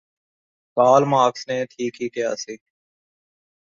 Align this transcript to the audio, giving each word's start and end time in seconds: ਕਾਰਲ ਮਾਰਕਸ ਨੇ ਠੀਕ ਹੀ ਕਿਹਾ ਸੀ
ਕਾਰਲ 0.77 1.05
ਮਾਰਕਸ 1.05 1.47
ਨੇ 1.47 1.65
ਠੀਕ 1.67 2.01
ਹੀ 2.01 2.09
ਕਿਹਾ 2.09 2.33
ਸੀ 2.35 2.57